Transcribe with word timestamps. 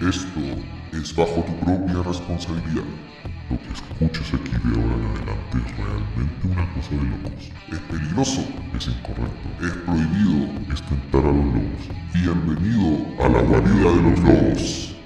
Esto 0.00 0.40
es 0.92 1.16
bajo 1.16 1.42
tu 1.42 1.56
propia 1.64 2.02
responsabilidad. 2.02 2.84
Lo 3.48 3.58
que 3.58 3.72
escuches 3.72 4.34
aquí 4.34 4.50
de 4.50 4.78
ahora 4.78 4.94
en 4.94 5.06
adelante 5.06 5.56
es 5.56 5.76
realmente 5.78 6.48
una 6.48 6.74
cosa 6.74 6.90
de 6.90 7.02
locos. 7.02 7.50
Es 7.72 7.78
peligroso, 7.78 8.44
es 8.76 8.88
incorrecto, 8.88 9.48
es 9.62 9.72
prohibido, 9.86 10.52
es 10.70 10.82
tentar 10.82 11.24
a 11.24 11.32
los 11.32 11.46
lobos. 11.46 11.88
Bienvenido 12.12 13.24
a 13.24 13.28
la 13.30 13.40
guarida 13.40 13.90
de 13.90 14.02
los 14.02 14.20
lobos. 14.20 14.96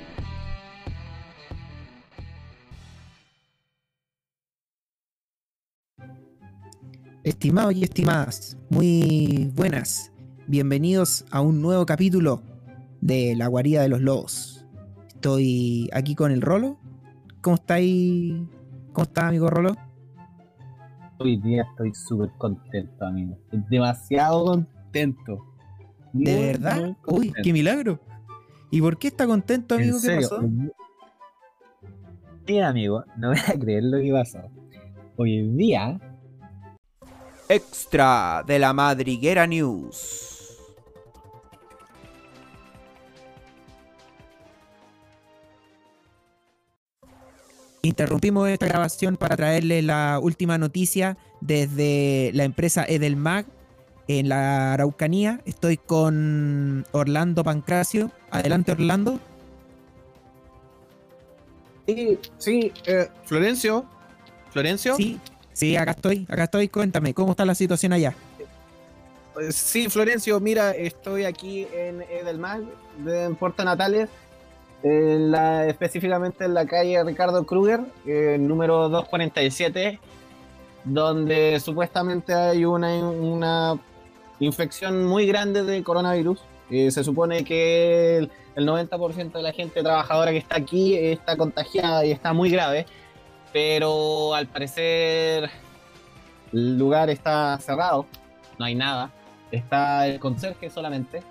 Estimados 7.22 7.74
y 7.76 7.84
estimadas, 7.84 8.56
muy 8.70 9.52
buenas. 9.54 10.10
Bienvenidos 10.48 11.24
a 11.30 11.42
un 11.42 11.62
nuevo 11.62 11.86
capítulo 11.86 12.42
de 13.00 13.36
La 13.36 13.46
guarida 13.46 13.82
de 13.82 13.88
los 13.88 14.00
lobos. 14.00 14.59
Estoy 15.20 15.90
aquí 15.92 16.14
con 16.14 16.32
el 16.32 16.40
Rolo. 16.40 16.78
¿Cómo 17.42 17.56
estáis? 17.56 18.32
¿Cómo 18.94 19.02
está, 19.02 19.28
amigo 19.28 19.50
Rolo? 19.50 19.76
Hoy 21.18 21.36
día 21.42 21.66
estoy 21.70 21.92
súper 21.92 22.30
contento, 22.38 23.04
amigo. 23.04 23.36
Estoy 23.44 23.62
demasiado 23.68 24.46
contento. 24.46 25.44
¿De 26.14 26.46
verdad? 26.46 26.96
Uy, 27.06 27.34
qué 27.42 27.52
milagro. 27.52 28.00
¿Y 28.70 28.80
por 28.80 28.96
qué 28.96 29.08
está 29.08 29.26
contento, 29.26 29.74
amigo? 29.74 29.96
¿En 29.96 30.00
¿Qué 30.00 30.06
serio? 30.06 30.28
pasó? 30.30 30.42
Sí, 32.46 32.58
amigo, 32.58 33.04
no 33.18 33.28
voy 33.28 33.38
a 33.46 33.58
creer 33.60 33.84
lo 33.84 33.98
que 33.98 34.12
pasó. 34.12 34.40
Hoy 35.16 35.36
en 35.36 35.54
día, 35.58 36.00
Extra 37.46 38.42
de 38.46 38.58
la 38.58 38.72
Madriguera 38.72 39.46
News. 39.46 40.39
Interrumpimos 47.82 48.48
esta 48.48 48.66
grabación 48.66 49.16
para 49.16 49.36
traerle 49.36 49.80
la 49.80 50.18
última 50.20 50.58
noticia 50.58 51.16
desde 51.40 52.30
la 52.34 52.44
empresa 52.44 52.84
Edelmag 52.86 53.46
en 54.06 54.28
la 54.28 54.74
Araucanía. 54.74 55.40
Estoy 55.46 55.78
con 55.78 56.84
Orlando 56.92 57.42
Pancracio. 57.42 58.10
Adelante, 58.30 58.72
Orlando. 58.72 59.18
Sí, 61.86 62.18
sí, 62.36 62.72
eh, 62.86 63.08
Florencio. 63.24 63.86
Florencio. 64.50 64.94
Sí, 64.96 65.18
sí, 65.54 65.76
acá 65.76 65.92
estoy, 65.92 66.26
acá 66.28 66.44
estoy. 66.44 66.68
Cuéntame, 66.68 67.14
¿cómo 67.14 67.30
está 67.30 67.46
la 67.46 67.54
situación 67.54 67.94
allá? 67.94 68.14
Eh, 69.40 69.52
sí, 69.52 69.88
Florencio, 69.88 70.38
mira, 70.38 70.72
estoy 70.72 71.24
aquí 71.24 71.66
en 71.72 72.02
Edelmag, 72.02 72.60
de- 72.98 73.24
en 73.24 73.36
Puerto 73.36 73.64
Natales, 73.64 74.08
en 74.82 75.30
la- 75.30 75.66
específicamente 75.66 76.44
en 76.44 76.54
la 76.54 76.66
calle 76.66 77.02
Ricardo 77.04 77.44
Kruger, 77.44 77.80
eh, 78.06 78.36
número 78.40 78.88
247, 78.88 79.98
donde 80.84 81.60
supuestamente 81.60 82.32
hay 82.32 82.64
una, 82.64 82.94
una 82.98 83.78
infección 84.38 85.04
muy 85.04 85.26
grande 85.26 85.62
de 85.62 85.82
coronavirus. 85.82 86.40
Eh, 86.70 86.90
se 86.90 87.04
supone 87.04 87.44
que 87.44 88.18
el, 88.18 88.30
el 88.54 88.66
90% 88.66 89.32
de 89.32 89.42
la 89.42 89.52
gente 89.52 89.82
trabajadora 89.82 90.30
que 90.30 90.38
está 90.38 90.56
aquí 90.56 90.96
está 90.96 91.36
contagiada 91.36 92.04
y 92.06 92.12
está 92.12 92.32
muy 92.32 92.50
grave, 92.50 92.86
pero 93.52 94.34
al 94.34 94.46
parecer 94.46 95.50
el 96.52 96.78
lugar 96.78 97.10
está 97.10 97.58
cerrado, 97.60 98.06
no 98.58 98.64
hay 98.64 98.74
nada, 98.74 99.10
está 99.50 100.06
el 100.06 100.18
conserje 100.20 100.70
solamente. 100.70 101.22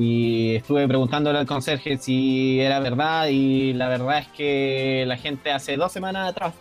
Y 0.00 0.54
estuve 0.54 0.86
preguntándole 0.86 1.38
al 1.40 1.46
conserje 1.46 1.98
si 1.98 2.60
era 2.60 2.78
verdad 2.78 3.26
y 3.26 3.72
la 3.72 3.88
verdad 3.88 4.20
es 4.20 4.28
que 4.28 5.04
la 5.08 5.16
gente 5.16 5.50
hace 5.50 5.76
dos 5.76 5.90
semanas 5.90 6.30
atrás 6.30 6.54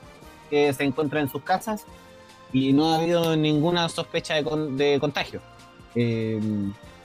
que 0.49 0.73
se 0.73 0.83
encuentra 0.83 1.19
en 1.21 1.29
sus 1.29 1.43
casas 1.43 1.85
y 2.51 2.73
no 2.73 2.91
ha 2.93 2.97
habido 2.97 3.35
ninguna 3.35 3.87
sospecha 3.89 4.33
de, 4.33 4.43
con- 4.43 4.75
de 4.75 4.99
contagio. 4.99 5.41
Eh, 5.93 6.39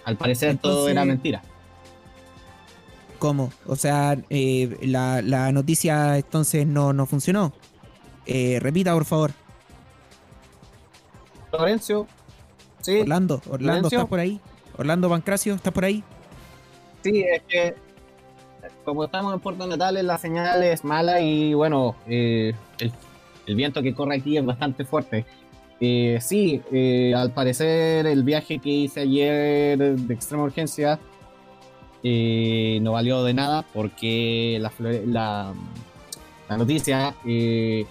al 0.05 0.17
parecer 0.17 0.57
todo 0.57 0.89
era 0.89 1.05
mentira. 1.05 1.43
¿Cómo? 3.19 3.53
O 3.67 3.77
sea, 3.77 4.17
eh, 4.31 4.79
la, 4.83 5.21
la 5.21 5.53
noticia 5.53 6.17
entonces 6.17 6.67
no, 6.67 6.93
no 6.95 7.05
funcionó. 7.07 7.53
Eh, 8.25 8.59
repita, 8.61 8.95
por 8.95 9.05
favor. 9.05 9.33
Florencio, 11.51 12.07
sí, 12.81 13.01
Orlando, 13.01 13.43
Orlando. 13.51 13.89
¿estás 13.89 14.07
por 14.07 14.19
ahí? 14.19 14.41
Orlando 14.79 15.11
Pancracio, 15.11 15.55
¿estás 15.55 15.73
por 15.73 15.85
ahí? 15.85 16.03
Sí, 17.03 17.23
es 17.23 17.43
que 17.43 17.75
como 18.85 19.05
estamos 19.05 19.35
en 19.35 19.41
Puerto 19.41 19.67
Natales, 19.67 20.05
la 20.05 20.19
señal 20.19 20.63
es 20.63 20.85
mala 20.85 21.21
y 21.21 21.55
bueno, 21.55 21.97
eh, 22.07 22.55
el, 23.47 23.55
viento 23.57 23.83
que 23.83 23.95
corre 23.95 24.17
aquí 24.17 24.37
es 24.37 24.45
bastante 24.45 24.85
fuerte. 24.85 25.25
Eh, 25.81 26.19
sí, 26.21 26.63
eh, 26.71 27.13
al 27.17 27.33
parecer 27.33 28.07
el 28.07 28.23
viaje 28.23 28.59
que 28.59 28.71
hice 28.71 29.01
ayer 29.01 29.79
de 29.79 30.15
extrema 30.15 30.45
urgencia 30.45 31.01
eh, 32.05 32.81
no 32.83 32.93
valió 32.93 33.23
de 33.23 33.33
nada 33.35 33.65
porque 33.73 34.59
la, 34.61 34.73
la, 35.07 35.55
la 36.49 36.57
noticia 36.57 37.15
eh, 37.25 37.87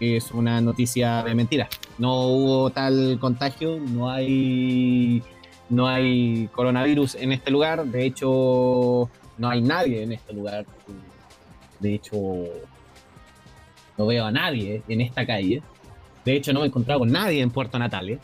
es 0.00 0.32
una 0.32 0.60
noticia 0.60 1.22
de 1.22 1.34
mentira. 1.34 1.68
No 1.98 2.26
hubo 2.26 2.70
tal 2.70 3.18
contagio, 3.20 3.78
no 3.78 4.10
hay 4.10 5.22
no 5.70 5.88
hay 5.88 6.48
coronavirus 6.52 7.14
en 7.16 7.32
este 7.32 7.50
lugar, 7.50 7.84
de 7.84 8.04
hecho 8.06 9.08
no 9.38 9.48
hay 9.48 9.60
nadie 9.62 10.02
en 10.02 10.12
este 10.12 10.32
lugar, 10.32 10.64
de 11.80 11.94
hecho 11.94 12.16
no 13.96 14.06
veo 14.06 14.24
a 14.26 14.30
nadie 14.32 14.82
en 14.88 15.00
esta 15.00 15.24
calle, 15.26 15.62
de 16.24 16.32
hecho 16.36 16.52
no 16.52 16.60
me 16.60 16.66
he 16.66 16.68
encontrado 16.68 17.00
con 17.00 17.10
nadie 17.12 17.40
en 17.42 17.50
Puerto 17.50 17.78
Natales, 17.78 18.18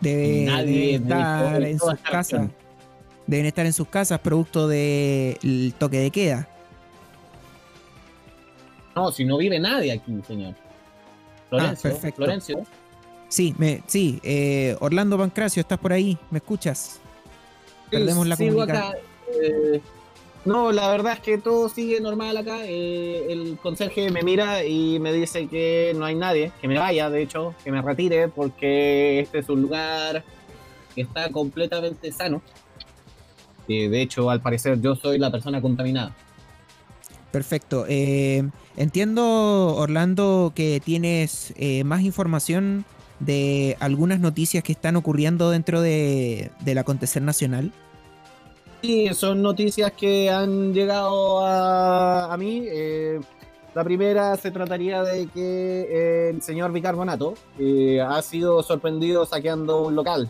Debe, 0.00 0.44
Nadie, 0.44 0.98
deben 1.00 1.08
de 1.08 1.14
estar 1.14 1.54
todo- 1.56 1.64
en 1.66 1.78
sus 1.80 1.94
casas. 2.00 2.32
región. 2.32 2.54
Deben 3.26 3.46
estar 3.46 3.66
en 3.66 3.72
sus 3.72 3.88
casas 3.88 4.20
producto 4.20 4.68
del 4.68 5.74
toque 5.76 5.98
de 5.98 6.10
queda. 6.12 6.48
no, 8.94 9.10
si 9.12 9.24
no 9.24 9.36
vive 9.38 9.58
nadie 9.60 9.92
aquí, 9.92 10.12
señor. 10.26 10.54
Florencio, 11.48 11.90
Ah, 11.90 11.92
perfecto. 11.92 12.16
Florencio, 12.16 12.58
Sí, 13.28 13.54
me, 13.58 13.82
sí. 13.86 14.20
eh, 14.22 14.76
Orlando 14.80 15.18
Pancracio, 15.18 15.60
¿estás 15.60 15.78
por 15.78 15.92
ahí? 15.92 16.18
¿Me 16.30 16.38
escuchas? 16.38 17.00
Perdemos 17.90 18.26
la 18.26 18.36
sigo 18.36 18.54
comunicación. 18.54 18.88
acá, 18.92 18.98
eh, 19.42 19.80
no, 20.44 20.72
la 20.72 20.88
verdad 20.90 21.14
es 21.14 21.20
que 21.20 21.36
todo 21.38 21.68
sigue 21.68 22.00
normal 22.00 22.36
acá. 22.36 22.60
eh, 22.64 23.26
el 23.28 23.58
conserje 23.62 24.10
me 24.10 24.22
mira 24.22 24.64
y 24.64 24.98
me 24.98 25.12
dice 25.12 25.46
que 25.46 25.92
no 25.96 26.04
hay 26.06 26.14
nadie, 26.14 26.52
que 26.60 26.68
me 26.68 26.78
vaya, 26.78 27.10
de 27.10 27.22
hecho, 27.22 27.54
que 27.64 27.70
me 27.70 27.82
retire, 27.82 28.28
porque 28.28 29.20
este 29.20 29.40
es 29.40 29.48
un 29.50 29.62
lugar 29.62 30.24
que 30.94 31.02
está 31.02 31.30
completamente 31.30 32.10
sano. 32.12 32.40
De 33.66 34.00
hecho, 34.00 34.30
al 34.30 34.40
parecer, 34.40 34.80
yo 34.80 34.96
soy 34.96 35.18
la 35.18 35.30
persona 35.30 35.60
contaminada. 35.60 36.16
Perfecto. 37.30 37.84
eh, 37.86 38.48
entiendo, 38.78 39.74
Orlando, 39.76 40.52
que 40.54 40.80
tienes 40.82 41.52
eh, 41.58 41.84
más 41.84 42.00
información 42.00 42.86
de 43.20 43.76
algunas 43.80 44.20
noticias 44.20 44.62
que 44.62 44.72
están 44.72 44.96
ocurriendo 44.96 45.50
dentro 45.50 45.80
de, 45.80 46.50
del 46.60 46.78
acontecer 46.78 47.22
nacional. 47.22 47.72
Sí, 48.82 49.08
son 49.12 49.42
noticias 49.42 49.92
que 49.92 50.30
han 50.30 50.72
llegado 50.72 51.44
a, 51.44 52.32
a 52.32 52.36
mí. 52.36 52.62
eh, 52.66 53.20
la 53.74 53.84
primera 53.84 54.36
se 54.36 54.50
trataría 54.50 55.02
de 55.02 55.26
que 55.26 55.86
eh, 55.90 56.30
el 56.30 56.42
señor 56.42 56.72
Bicarbonato 56.72 57.34
eh, 57.58 58.00
ha 58.00 58.20
sido 58.22 58.62
sorprendido 58.62 59.26
saqueando 59.26 59.82
un 59.82 59.94
local 59.94 60.28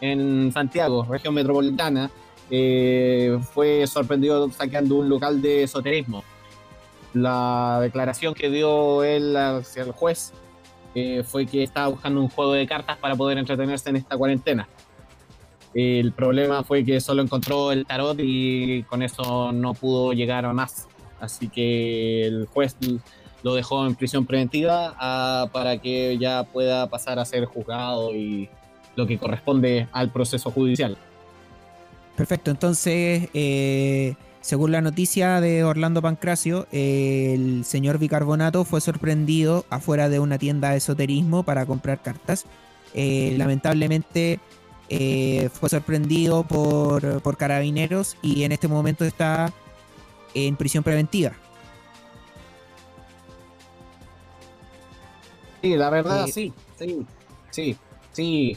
en 0.00 0.50
Santiago, 0.52 1.04
región 1.08 1.34
metropolitana. 1.34 2.10
eh, 2.50 3.38
fue 3.54 3.86
sorprendido 3.86 4.50
saqueando 4.50 4.96
un 4.96 5.08
local 5.08 5.40
de 5.40 5.62
esoterismo. 5.62 6.24
La 7.14 7.78
declaración 7.80 8.34
que 8.34 8.50
dio 8.50 9.04
él 9.04 9.36
hacia 9.36 9.82
el 9.82 9.92
juez 9.92 10.32
eh, 10.94 11.22
fue 11.24 11.46
que 11.46 11.62
estaba 11.62 11.88
buscando 11.88 12.20
un 12.20 12.28
juego 12.28 12.52
de 12.52 12.66
cartas 12.66 12.96
para 12.98 13.14
poder 13.14 13.38
entretenerse 13.38 13.90
en 13.90 13.96
esta 13.96 14.16
cuarentena. 14.16 14.68
El 15.72 16.12
problema 16.12 16.64
fue 16.64 16.84
que 16.84 17.00
solo 17.00 17.22
encontró 17.22 17.70
el 17.70 17.86
tarot 17.86 18.18
y 18.20 18.82
con 18.84 19.02
eso 19.02 19.52
no 19.52 19.74
pudo 19.74 20.12
llegar 20.12 20.44
a 20.44 20.52
más. 20.52 20.88
Así 21.20 21.48
que 21.48 22.26
el 22.26 22.46
juez 22.46 22.76
lo 23.42 23.54
dejó 23.54 23.86
en 23.86 23.94
prisión 23.94 24.26
preventiva 24.26 24.94
ah, 24.98 25.48
para 25.52 25.78
que 25.78 26.18
ya 26.18 26.44
pueda 26.44 26.88
pasar 26.88 27.18
a 27.18 27.24
ser 27.24 27.44
juzgado 27.44 28.14
y 28.14 28.48
lo 28.96 29.06
que 29.06 29.18
corresponde 29.18 29.88
al 29.92 30.10
proceso 30.10 30.50
judicial. 30.50 30.96
Perfecto, 32.16 32.50
entonces, 32.50 33.28
eh, 33.32 34.14
según 34.40 34.72
la 34.72 34.80
noticia 34.80 35.40
de 35.40 35.64
Orlando 35.64 36.00
Pancracio, 36.00 36.66
eh, 36.72 37.32
el 37.34 37.64
señor 37.64 37.98
Bicarbonato 37.98 38.64
fue 38.64 38.80
sorprendido 38.80 39.66
afuera 39.68 40.08
de 40.08 40.18
una 40.18 40.38
tienda 40.38 40.70
de 40.70 40.78
esoterismo 40.78 41.42
para 41.42 41.66
comprar 41.66 42.02
cartas. 42.02 42.46
Eh, 42.94 43.34
lamentablemente 43.36 44.40
eh, 44.88 45.50
fue 45.52 45.68
sorprendido 45.68 46.42
por, 46.44 47.20
por 47.22 47.36
carabineros 47.36 48.16
y 48.22 48.44
en 48.44 48.52
este 48.52 48.66
momento 48.66 49.04
está 49.04 49.52
en 50.34 50.56
prisión 50.56 50.82
preventiva. 50.82 51.32
Sí, 55.62 55.76
la 55.76 55.90
verdad, 55.90 56.26
Eh, 56.26 56.32
sí, 56.32 56.52
sí, 56.78 57.06
sí, 57.50 57.76
sí, 58.12 58.56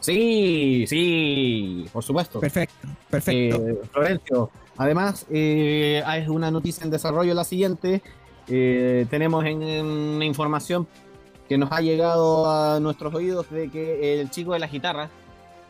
sí, 0.00 0.84
sí, 0.86 1.86
por 1.92 2.04
supuesto. 2.04 2.38
Perfecto, 2.38 2.88
perfecto. 3.08 3.88
Florencio, 3.90 4.50
además, 4.76 5.26
eh, 5.30 6.02
es 6.16 6.28
una 6.28 6.50
noticia 6.50 6.84
en 6.84 6.90
desarrollo 6.90 7.34
la 7.34 7.44
siguiente. 7.44 8.02
Eh, 8.48 9.06
tenemos 9.10 9.44
en, 9.44 10.22
información 10.22 10.86
que 11.48 11.58
nos 11.58 11.72
ha 11.72 11.80
llegado 11.80 12.50
a 12.50 12.80
nuestros 12.80 13.14
oídos 13.14 13.50
de 13.50 13.70
que 13.70 14.20
el 14.20 14.30
chico 14.30 14.52
de 14.52 14.58
las 14.58 14.72
guitarras, 14.72 15.10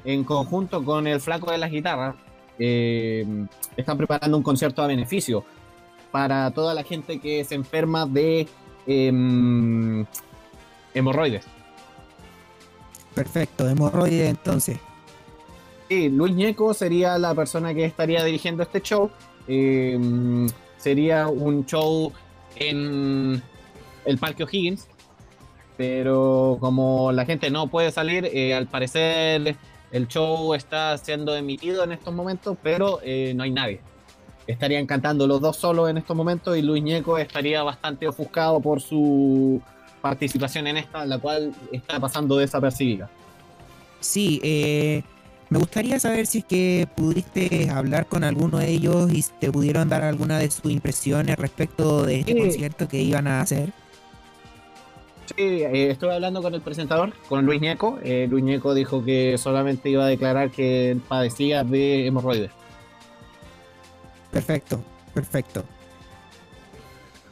en 0.05 0.25
conjunto 0.25 0.85
con 0.85 1.07
el 1.07 1.21
flaco 1.21 1.51
de 1.51 1.59
las 1.59 1.71
guitarras, 1.71 2.15
eh, 2.59 3.27
están 3.77 3.97
preparando 3.97 4.37
un 4.37 4.43
concierto 4.43 4.83
a 4.83 4.87
beneficio 4.87 5.45
para 6.13 6.51
toda 6.53 6.75
la 6.75 6.85
gente 6.85 7.19
que 7.19 7.43
se 7.43 7.57
enferma 7.57 8.07
de 8.07 8.47
em, 8.87 10.07
hemorroides. 10.95 11.45
Perfecto, 13.15 13.69
hemorroide 13.69 14.29
entonces. 14.29 14.79
Sí, 15.89 16.09
Luis 16.09 16.35
Ñeco 16.35 16.73
sería 16.73 17.19
la 17.19 17.35
persona 17.35 17.75
que 17.75 17.85
estaría 17.85 18.25
dirigiendo 18.25 18.63
este 18.63 18.81
show. 18.81 19.11
Eh, 19.47 19.99
sería 20.79 21.29
un 21.29 21.67
show 21.67 22.13
en 22.57 23.43
el 24.05 24.19
Parque 24.19 24.45
O'Higgins. 24.45 24.89
Pero 25.77 26.57
como 26.61 27.11
la 27.13 27.25
gente 27.27 27.51
no 27.51 27.67
puede 27.67 27.91
salir, 27.91 28.27
eh, 28.33 28.55
al 28.55 28.69
parecer 28.69 29.57
el 29.91 30.09
show 30.09 30.55
está 30.55 30.97
siendo 30.99 31.37
emitido 31.37 31.85
en 31.85 31.93
estos 31.93 32.15
momentos, 32.15 32.57
pero 32.63 33.01
eh, 33.03 33.33
no 33.35 33.43
hay 33.43 33.51
nadie. 33.51 33.81
Estarían 34.47 34.87
cantando 34.87 35.27
los 35.27 35.41
dos 35.41 35.57
solos 35.57 35.91
en 35.91 35.99
estos 35.99 36.17
momentos 36.17 36.57
y 36.57 36.63
Luis 36.63 36.83
Ñeco 36.83 37.19
estaría 37.19 37.63
bastante 37.63 38.07
ofuscado 38.07 38.61
por 38.61 38.81
su 38.81 39.61
participación 40.01 40.67
en 40.67 40.77
esta, 40.77 41.07
la 41.07 41.19
cual 41.19 41.55
está 41.73 41.99
pasando 41.99 42.37
desapercibida. 42.37 43.11
Sí, 44.01 44.41
eh, 44.45 45.03
me 45.55 45.61
gustaría 45.61 46.01
saber 46.01 46.27
si 46.27 46.39
es 46.39 46.45
que 46.47 46.89
pudiste 46.97 47.71
hablar 47.71 48.07
con 48.07 48.25
alguno 48.25 48.59
de 48.59 48.71
ellos 48.71 49.13
y 49.13 49.25
te 49.39 49.53
pudieron 49.53 49.89
dar 49.89 50.03
alguna 50.03 50.37
de 50.41 50.51
sus 50.51 50.73
impresiones 50.73 51.37
respecto 51.37 52.03
de 52.05 52.19
este 52.19 52.33
Sí. 52.33 52.39
concierto 52.41 52.89
que 52.89 53.01
iban 53.01 53.29
a 53.29 53.41
hacer. 53.41 53.73
Sí, 55.27 55.43
eh, 55.45 55.93
estuve 55.93 56.13
hablando 56.13 56.43
con 56.43 56.55
el 56.57 56.61
presentador, 56.61 57.13
con 57.29 57.47
Luis 57.47 57.61
Ñeco. 57.61 58.01
Eh, 58.03 58.27
Luis 58.29 58.43
Ñeco 58.43 58.75
dijo 58.75 59.05
que 59.05 59.39
solamente 59.39 59.89
iba 59.91 60.05
a 60.05 60.09
declarar 60.09 60.51
que 60.51 60.99
padecía 61.07 61.63
de 61.63 62.09
hemorroides. 62.09 62.51
Perfecto, 64.33 64.83
perfecto. 65.15 65.63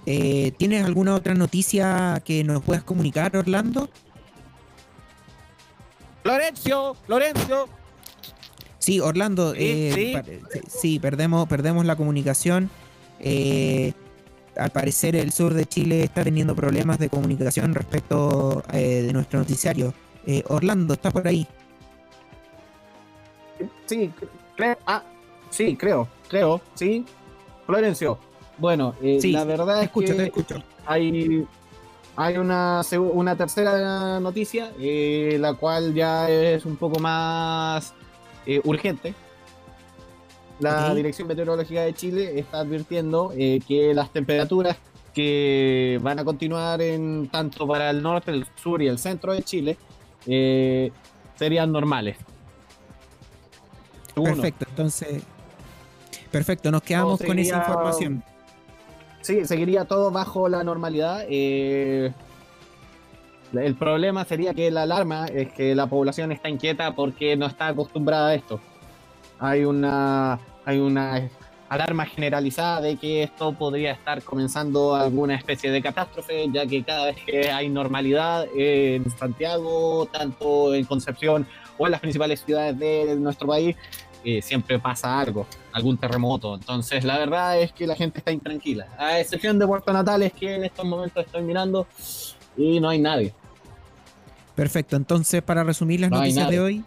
Eh, 0.06 0.52
¿Tienes 0.58 0.84
alguna 0.84 1.16
otra 1.16 1.34
noticia 1.34 2.22
que 2.24 2.44
nos 2.44 2.62
puedas 2.62 2.84
comunicar, 2.84 3.36
Orlando? 3.36 3.88
Florencio, 6.22 6.94
Florencio. 7.04 7.81
Sí, 8.82 8.98
Orlando, 8.98 9.52
Sí, 9.54 9.58
eh, 9.60 10.22
sí. 10.24 10.40
sí, 10.52 10.60
sí, 10.68 10.98
perdemos, 10.98 11.46
perdemos 11.48 11.86
la 11.86 11.94
comunicación. 11.94 12.68
Eh, 13.20 13.92
al 14.56 14.70
parecer 14.70 15.14
el 15.14 15.30
sur 15.30 15.54
de 15.54 15.66
Chile 15.66 16.02
está 16.02 16.24
teniendo 16.24 16.56
problemas 16.56 16.98
de 16.98 17.08
comunicación 17.08 17.74
respecto 17.76 18.64
eh, 18.72 19.02
de 19.06 19.12
nuestro 19.12 19.38
noticiario. 19.38 19.94
Eh, 20.26 20.42
Orlando, 20.48 20.94
¿estás 20.94 21.12
por 21.12 21.26
ahí? 21.28 21.46
Sí, 23.86 24.10
creo. 24.56 24.76
Ah, 24.84 25.04
sí, 25.50 25.76
creo, 25.76 26.08
creo, 26.28 26.60
sí. 26.74 27.04
Florencio. 27.66 28.18
Bueno, 28.58 28.94
eh, 29.00 29.18
Sí, 29.20 29.30
la 29.30 29.44
verdad 29.44 29.76
Te 29.78 29.84
es 29.84 29.86
escucho, 29.86 30.06
que 30.08 30.14
te 30.14 30.24
escucho. 30.24 30.62
hay, 30.84 31.46
hay 32.16 32.36
una, 32.36 32.82
una 32.98 33.36
tercera 33.36 34.18
noticia, 34.18 34.72
eh, 34.80 35.36
la 35.38 35.54
cual 35.54 35.94
ya 35.94 36.28
es 36.28 36.64
un 36.66 36.76
poco 36.76 36.98
más 36.98 37.94
eh, 38.46 38.60
urgente. 38.64 39.14
La. 40.60 40.94
Dirección 40.94 41.28
Meteorológica 41.28 41.82
de 41.82 41.92
Chile 41.94 42.38
está 42.38 42.60
advirtiendo 42.60 43.32
eh, 43.36 43.60
que 43.66 43.94
las 43.94 44.10
temperaturas 44.10 44.76
que 45.12 45.98
van 46.02 46.18
a 46.18 46.24
continuar 46.24 46.80
en 46.80 47.28
tanto 47.28 47.66
para 47.66 47.90
el 47.90 48.02
norte, 48.02 48.30
el 48.30 48.46
sur 48.54 48.80
y 48.80 48.88
el 48.88 48.98
centro 48.98 49.32
de 49.32 49.42
Chile 49.42 49.76
eh, 50.26 50.92
serían 51.34 51.72
normales. 51.72 52.16
Uno. 54.16 54.34
Perfecto, 54.34 54.66
entonces. 54.68 55.22
Perfecto, 56.30 56.70
nos 56.70 56.82
quedamos 56.82 57.20
con 57.20 57.38
esa 57.38 57.58
información. 57.58 58.24
Sí, 59.20 59.44
seguiría 59.44 59.84
todo 59.84 60.10
bajo 60.10 60.48
la 60.48 60.64
normalidad. 60.64 61.24
eh, 61.28 62.12
el 63.52 63.74
problema 63.74 64.24
sería 64.24 64.54
que 64.54 64.70
la 64.70 64.82
alarma 64.82 65.26
es 65.26 65.52
que 65.52 65.74
la 65.74 65.86
población 65.86 66.32
está 66.32 66.48
inquieta 66.48 66.94
porque 66.94 67.36
no 67.36 67.46
está 67.46 67.68
acostumbrada 67.68 68.28
a 68.28 68.34
esto. 68.34 68.60
Hay 69.38 69.64
una, 69.64 70.38
hay 70.64 70.78
una 70.78 71.28
alarma 71.68 72.04
generalizada 72.06 72.80
de 72.80 72.96
que 72.96 73.22
esto 73.22 73.52
podría 73.52 73.92
estar 73.92 74.22
comenzando 74.22 74.94
alguna 74.94 75.34
especie 75.34 75.70
de 75.70 75.82
catástrofe, 75.82 76.48
ya 76.52 76.66
que 76.66 76.82
cada 76.82 77.06
vez 77.06 77.16
que 77.24 77.50
hay 77.50 77.68
normalidad 77.68 78.46
en 78.54 79.10
Santiago, 79.10 80.06
tanto 80.12 80.74
en 80.74 80.84
Concepción 80.84 81.46
o 81.78 81.86
en 81.86 81.92
las 81.92 82.00
principales 82.00 82.44
ciudades 82.44 82.78
de 82.78 83.16
nuestro 83.16 83.48
país, 83.48 83.76
eh, 84.24 84.40
siempre 84.40 84.78
pasa 84.78 85.18
algo 85.18 85.46
algún 85.72 85.96
terremoto. 85.96 86.54
Entonces, 86.54 87.04
la 87.04 87.18
verdad 87.18 87.60
es 87.60 87.72
que 87.72 87.86
la 87.86 87.96
gente 87.96 88.18
está 88.18 88.30
intranquila. 88.30 88.86
A 88.98 89.18
excepción 89.18 89.58
de 89.58 89.66
Puerto 89.66 89.92
Natales, 89.92 90.32
que 90.32 90.54
en 90.54 90.64
estos 90.64 90.84
momentos 90.84 91.24
estoy 91.24 91.42
mirando 91.42 91.86
y 92.56 92.80
no 92.80 92.90
hay 92.90 92.98
nadie. 92.98 93.34
Perfecto, 94.54 94.96
entonces 94.96 95.42
para 95.42 95.64
resumir 95.64 96.00
las 96.00 96.10
No 96.10 96.18
noticias 96.18 96.50
de 96.50 96.60
hoy, 96.60 96.84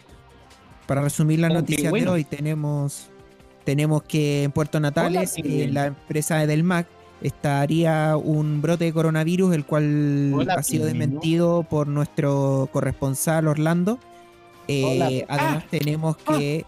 para 0.85 1.01
resumir 1.01 1.39
las 1.39 1.51
noticias 1.51 1.91
de 1.91 2.07
hoy, 2.07 2.23
tenemos, 2.23 3.07
tenemos 3.63 4.03
que 4.03 4.43
en 4.43 4.51
Puerto 4.51 4.79
Natales, 4.79 5.33
pingüino. 5.33 5.63
en 5.63 5.73
la 5.73 5.85
empresa 5.87 6.45
del 6.45 6.63
MAC, 6.63 6.87
estaría 7.21 8.17
un 8.17 8.61
brote 8.61 8.85
de 8.85 8.93
coronavirus, 8.93 9.55
el 9.55 9.65
cual 9.65 10.31
Hola, 10.35 10.53
ha 10.55 10.63
sido 10.63 10.85
pingüino. 10.85 11.05
desmentido 11.07 11.63
por 11.63 11.87
nuestro 11.87 12.69
corresponsal 12.71 13.47
Orlando. 13.47 13.97
Eh, 14.67 15.25
Hola. 15.25 15.25
además 15.27 15.63
tenemos 15.71 16.17
que 16.17 16.65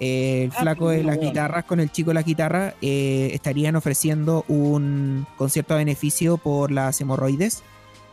eh, 0.00 0.44
el 0.44 0.50
Ah, 0.56 0.60
flaco 0.60 0.88
de 0.88 1.04
las 1.04 1.20
guitarras 1.20 1.64
con 1.64 1.78
el 1.78 1.92
chico 1.92 2.10
de 2.10 2.14
las 2.14 2.24
guitarras 2.24 2.74
eh, 2.82 3.30
estarían 3.32 3.76
ofreciendo 3.76 4.44
un 4.48 5.26
concierto 5.36 5.74
a 5.74 5.76
beneficio 5.76 6.36
por 6.38 6.72
las 6.72 7.00
hemorroides 7.00 7.62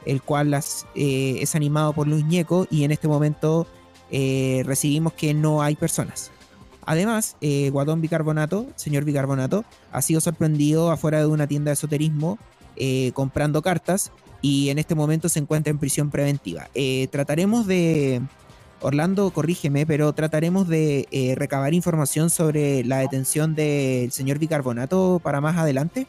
el 0.06 0.22
cual 0.22 0.52
las, 0.52 0.88
eh, 0.96 1.38
es 1.42 1.56
animado 1.56 1.94
por 1.94 2.08
Luis 2.08 2.26
Ñeco 2.26 2.68
y 2.70 2.84
en 2.84 2.92
este 2.92 3.08
momento 3.08 3.68
eh, 4.10 4.64
recibimos 4.66 5.14
que 5.14 5.34
no 5.34 5.62
hay 5.62 5.76
personas. 5.76 6.32
Además, 6.86 7.38
eh, 7.42 7.70
Guatón 7.70 8.02
Bicarbonato, 8.02 8.68
señor 8.76 9.06
Bicarbonato, 9.06 9.64
ha 9.92 10.02
sido 10.02 10.20
sorprendido 10.20 10.92
afuera 10.92 11.20
de 11.20 11.28
una 11.28 11.48
tienda 11.48 11.70
de 11.70 11.74
esoterismo 11.74 12.38
comprando 13.14 13.62
cartas 13.62 14.12
y 14.42 14.70
en 14.70 14.80
este 14.80 14.96
momento 14.96 15.30
se 15.30 15.38
encuentra 15.38 15.70
en 15.70 15.78
prisión 15.78 16.10
preventiva. 16.10 16.68
Trataremos 17.12 17.68
de, 17.68 18.24
Orlando, 18.80 19.30
corrígeme, 19.30 19.86
pero 19.86 20.12
trataremos 20.14 20.68
de 20.68 21.36
recabar 21.38 21.76
información 21.76 22.32
sobre 22.32 22.84
la 22.84 22.98
detención 22.98 23.54
del 23.54 24.12
señor 24.12 24.40
Bicarbonato 24.40 25.22
para 25.24 25.42
más 25.42 25.58
adelante. 25.58 26.08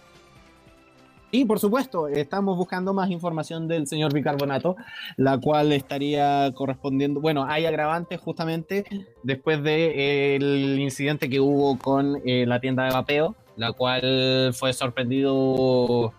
Y 1.34 1.46
por 1.46 1.58
supuesto, 1.58 2.08
estamos 2.08 2.58
buscando 2.58 2.92
más 2.92 3.10
información 3.10 3.66
del 3.66 3.86
señor 3.86 4.12
bicarbonato, 4.12 4.76
la 5.16 5.38
cual 5.38 5.72
estaría 5.72 6.52
correspondiendo. 6.54 7.20
Bueno, 7.22 7.46
hay 7.48 7.64
agravantes 7.64 8.20
justamente 8.20 8.84
después 9.22 9.62
del 9.62 10.78
incidente 10.78 11.30
que 11.30 11.40
hubo 11.40 11.78
con 11.78 12.18
eh, 12.26 12.44
la 12.46 12.60
tienda 12.60 12.84
de 12.84 12.90
vapeo, 12.92 13.34
la 13.56 13.72
cual 13.72 14.50
fue 14.52 14.74
sorprendido 14.74 16.12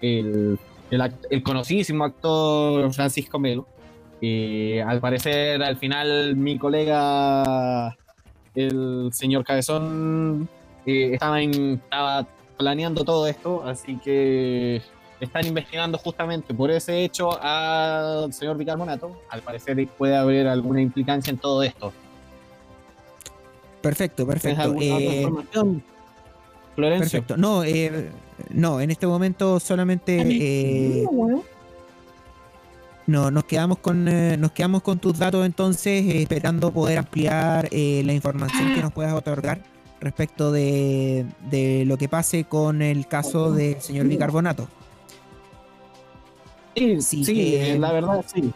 el, 0.00 0.58
el 1.30 1.42
conocidísimo 1.42 2.04
actor 2.04 2.90
Francisco 2.94 3.38
Melo. 3.38 3.66
Y 4.18 4.78
al 4.78 4.98
parecer, 5.00 5.62
al 5.62 5.76
final, 5.76 6.36
mi 6.36 6.56
colega, 6.58 7.94
el 8.54 9.10
señor 9.12 9.44
Cabezón, 9.44 10.48
eh, 10.86 11.10
estaba, 11.12 11.42
en- 11.42 11.74
estaba 11.74 12.26
planeando 12.58 13.04
todo 13.04 13.26
esto, 13.26 13.64
así 13.64 13.96
que 13.96 14.82
están 15.20 15.46
investigando 15.46 15.96
justamente 15.98 16.52
por 16.52 16.70
ese 16.70 17.04
hecho 17.04 17.40
al 17.40 18.32
señor 18.32 18.58
bicarbonato. 18.58 19.16
Al 19.30 19.40
parecer 19.40 19.86
puede 19.96 20.16
haber 20.16 20.46
alguna 20.48 20.80
implicancia 20.80 21.30
en 21.30 21.38
todo 21.38 21.62
esto. 21.62 21.92
Perfecto, 23.80 24.26
¿Tienes 24.26 24.42
perfecto. 24.42 24.74
Eh, 24.80 25.22
información, 25.22 25.82
Florencio? 26.74 27.20
Perfecto. 27.20 27.36
No, 27.36 27.64
eh, 27.64 28.10
no, 28.50 28.80
en 28.80 28.90
este 28.90 29.06
momento 29.06 29.60
solamente 29.60 30.20
eh, 30.20 31.06
no, 33.08 33.30
nos 33.30 33.44
quedamos 33.44 33.78
con 33.78 34.06
eh, 34.06 34.36
nos 34.36 34.52
quedamos 34.52 34.82
con 34.82 34.98
tus 34.98 35.18
datos 35.18 35.46
entonces, 35.46 36.04
eh, 36.04 36.22
esperando 36.22 36.70
poder 36.70 36.98
ampliar 36.98 37.66
eh, 37.70 38.02
la 38.04 38.12
información 38.12 38.74
que 38.74 38.82
nos 38.82 38.92
puedas 38.92 39.14
otorgar 39.14 39.62
respecto 40.00 40.52
de, 40.52 41.26
de 41.50 41.84
lo 41.86 41.96
que 41.98 42.08
pase 42.08 42.44
con 42.44 42.82
el 42.82 43.06
caso 43.08 43.52
del 43.52 43.80
señor 43.80 44.06
bicarbonato. 44.08 44.68
Sí, 46.76 47.00
Sí, 47.02 47.24
sí, 47.24 47.54
eh, 47.56 47.72
eh, 47.74 47.78
la 47.78 47.92
verdad 47.92 48.24
sí. 48.32 48.52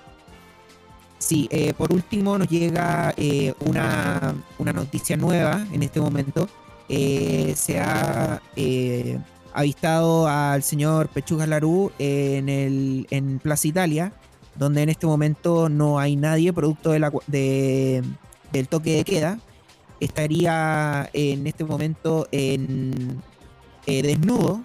Sí, 1.18 1.48
eh, 1.50 1.72
por 1.74 1.92
último 1.92 2.36
nos 2.38 2.48
llega 2.48 3.14
eh, 3.16 3.54
una, 3.66 4.34
una 4.58 4.72
noticia 4.72 5.16
nueva 5.16 5.64
en 5.72 5.82
este 5.82 6.00
momento. 6.00 6.48
Eh, 6.88 7.54
se 7.56 7.78
ha 7.80 8.40
avistado 9.54 10.26
al 10.28 10.62
señor 10.62 11.08
Pechuga 11.08 11.46
Larú 11.46 11.92
en, 11.98 12.48
el, 12.48 13.06
en 13.10 13.38
Plaza 13.38 13.68
Italia, 13.68 14.12
donde 14.56 14.82
en 14.82 14.88
este 14.88 15.06
momento 15.06 15.68
no 15.68 15.98
hay 15.98 16.16
nadie 16.16 16.52
producto 16.52 16.90
de 16.90 16.98
la 16.98 17.12
de- 17.28 18.02
del 18.52 18.68
toque 18.68 18.96
de 18.96 19.04
queda. 19.04 19.38
Estaría 20.02 21.08
en 21.12 21.46
este 21.46 21.64
momento 21.64 22.26
en, 22.32 23.22
eh, 23.86 24.02
desnudo, 24.02 24.60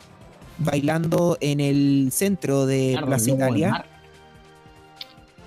bailando 0.57 1.37
en 1.41 1.59
el 1.59 2.09
centro 2.11 2.65
de 2.65 2.93
Claro, 2.93 3.05
Plaza 3.07 3.29
Italia. 3.29 3.85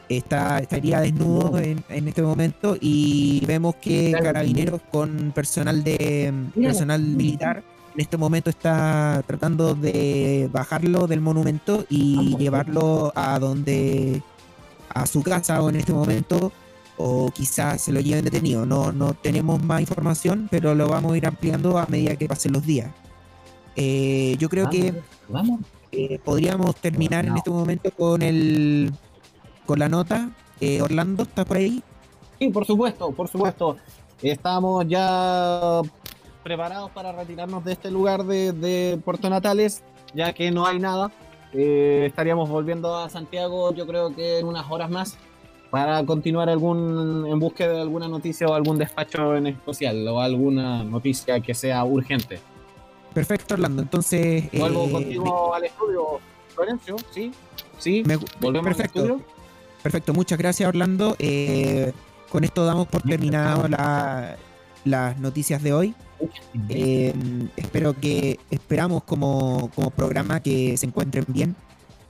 está, 0.09 0.61
estaría 0.61 1.00
desnudo 1.00 1.59
en, 1.59 1.82
en 1.88 2.06
este 2.06 2.23
momento 2.23 2.76
y 2.80 3.44
vemos 3.47 3.75
que 3.76 4.12
carabineros 4.12 4.80
con 4.92 5.32
personal 5.35 5.82
de 5.82 6.32
personal 6.54 7.00
militar 7.00 7.64
en 7.94 8.00
este 8.00 8.16
momento 8.16 8.50
está 8.50 9.25
tratando 9.26 9.75
de 9.75 10.49
bajarlo 10.52 11.09
del 11.09 11.20
monumento 11.20 11.85
y 11.88 12.37
llevarlo 12.37 13.12
a 13.16 13.38
donde 13.40 14.23
a 14.88 15.06
su 15.06 15.23
casa 15.23 15.61
o 15.61 15.68
en 15.68 15.76
este 15.76 15.92
momento 15.92 16.52
o 17.02 17.30
quizás 17.30 17.80
se 17.83 17.92
lo 17.92 18.00
lleven 18.00 18.25
detenido 18.25 18.66
no 18.66 18.92
no 18.92 19.14
tenemos 19.14 19.62
más 19.62 19.80
información 19.80 20.49
pero 20.50 20.75
lo 20.75 20.87
vamos 20.88 21.12
a 21.12 21.16
ir 21.16 21.26
ampliando 21.26 21.78
a 21.78 21.87
medida 21.87 22.16
que 22.16 22.28
pasen 22.28 22.52
los 22.52 22.64
días 22.66 22.90
Eh, 23.76 24.37
yo 24.38 24.49
creo 24.49 24.69
que 24.69 24.92
Vamos. 25.28 25.61
eh, 25.92 26.19
podríamos 26.25 26.75
terminar 26.76 27.25
en 27.25 27.37
este 27.37 27.50
momento 27.50 27.90
con 27.97 28.21
el 28.23 28.92
con 29.64 29.78
la 29.78 29.88
nota. 29.88 30.30
Eh, 30.61 30.83
Orlando, 30.83 31.23
¿estás 31.23 31.47
por 31.47 31.57
ahí? 31.57 31.83
Sí, 32.38 32.49
por 32.50 32.64
supuesto, 32.66 33.12
por 33.12 33.28
supuesto. 33.28 33.76
Estamos 34.23 34.85
ya 34.88 35.80
preparados 36.42 36.90
para 36.90 37.12
retirarnos 37.12 37.64
de 37.64 37.73
este 37.73 37.90
lugar 37.90 38.25
de, 38.25 38.52
de 38.52 38.99
Puerto 39.04 39.30
Natales, 39.30 39.83
ya 40.14 40.33
que 40.33 40.50
no 40.50 40.66
hay 40.66 40.78
nada. 40.80 41.11
Estaríamos 41.52 42.49
volviendo 42.50 42.97
a 42.97 43.09
Santiago, 43.09 43.73
yo 43.75 43.87
creo 43.87 44.14
que 44.14 44.40
en 44.40 44.47
unas 44.47 44.66
horas 44.71 44.90
más, 44.90 45.16
para 45.71 46.05
continuar 46.05 46.49
algún 46.49 47.27
en 47.27 47.39
búsqueda 47.39 47.75
de 47.75 47.81
alguna 47.83 48.09
noticia 48.09 48.47
o 48.49 48.55
algún 48.55 48.77
despacho 48.79 49.37
en 49.37 49.47
especial 49.49 50.07
o 50.09 50.21
alguna 50.21 50.83
noticia 50.85 51.41
que 51.41 51.55
sea 51.55 51.85
urgente. 51.85 52.41
Perfecto, 53.15 53.55
Orlando. 53.55 53.83
Entonces, 53.83 54.45
eh, 54.53 54.59
Vuelvo 54.59 54.91
contigo 54.91 55.55
al 55.55 55.65
estudio, 55.65 56.21
Florencio, 56.55 56.97
¿sí? 57.12 57.33
Sí, 57.79 58.03
me- 58.05 58.17
volvemos 58.41 58.69
al 58.69 58.75
perfecto, 58.77 59.00
estudio. 59.00 59.25
perfecto. 59.83 60.12
Muchas 60.15 60.39
gracias, 60.39 60.69
Orlando. 60.69 61.17
Eh, 61.19 61.93
con 62.31 62.45
esto 62.45 62.65
damos 62.65 62.87
por 62.89 63.03
terminado 63.03 63.67
la- 63.69 64.37
las 64.85 65.19
noticias 65.19 65.62
de 65.62 65.73
hoy. 65.73 65.95
Eh, 66.69 67.15
espero 67.57 67.95
que 67.99 68.39
esperamos 68.50 69.05
como, 69.05 69.71
como 69.75 69.91
programa 69.91 70.41
que 70.41 70.77
se 70.77 70.87
encuentren 70.87 71.25
bien, 71.29 71.57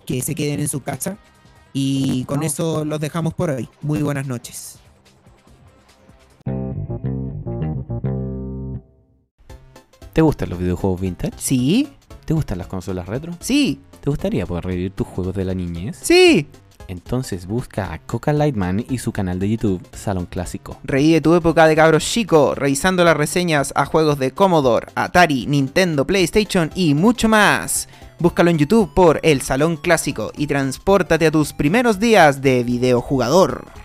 que 0.05 0.21
se 0.23 0.35
queden 0.35 0.61
en 0.61 0.69
su 0.69 0.83
casa 0.83 1.17
y 1.73 2.25
con 2.25 2.41
No. 2.41 2.47
eso 2.47 2.85
los 2.85 3.01
dejamos 3.01 3.35
por 3.35 3.51
hoy. 3.51 3.69
Muy 3.83 4.03
buenas 4.03 4.27
noches. 4.27 4.79
¿Te 10.13 10.23
gustan 10.23 10.51
los 10.51 10.59
videojuegos 10.59 11.01
vintage? 11.01 11.35
Sí, 11.39 11.89
¿Te 12.25 12.35
gustan 12.35 12.59
las 12.59 12.67
consolas 12.67 13.07
retro? 13.07 13.33
sí, 13.41 13.81
¿Te 14.01 14.09
gustaría 14.09 14.47
poder 14.47 14.65
revivir 14.65 14.93
tus 14.93 15.07
juegos 15.07 15.35
de 15.35 15.45
la 15.45 15.55
niñez? 15.55 15.99
sí. 16.03 16.47
Entonces 16.89 17.47
busca 17.47 17.93
a 17.93 18.01
Coca 18.01 18.33
Lightman 18.33 18.85
y 18.91 18.99
su 18.99 19.13
canal 19.13 19.39
de 19.39 19.49
YouTube 19.49 19.81
Salón 19.93 20.27
Clásico. 20.27 20.77
Revive 20.83 21.21
tu 21.21 21.33
época 21.37 21.69
de 21.69 21.77
cabros 21.77 22.05
chico, 22.05 22.57
revisando 22.57 23.05
las 23.05 23.17
reseñas 23.17 23.73
a 23.77 23.85
juegos 23.87 24.19
de 24.19 24.33
Commodore, 24.33 24.89
Atari, 24.97 25.47
Nintendo, 25.47 26.05
PlayStation 26.05 26.69
y 26.75 26.95
mucho 26.95 27.29
más. 27.29 27.89
Búscalo 28.21 28.51
en 28.51 28.59
YouTube 28.59 28.93
por 28.93 29.19
El 29.23 29.41
Salón 29.41 29.79
Clásico 29.79 30.31
y 30.37 30.47
transpórtate 30.47 31.25
a 31.25 31.31
tus 31.31 31.55
primeros 31.55 31.99
días 31.99 32.43
de 32.43 32.63
videojugador. 32.65 33.80